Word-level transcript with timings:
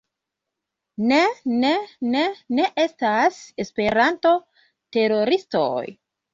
Ne, 1.11 1.19
ne, 1.65 1.73
ne, 2.15 2.25
ne 2.61 2.67
estas 2.87 3.39
Esperanto-teroristoj 3.67 5.87